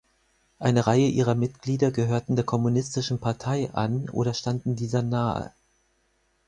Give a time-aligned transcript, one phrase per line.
[0.57, 5.53] Eine Reihe ihrer Mitglieder gehörten der Kommunistischen Partei an, oder standen dieser nahe.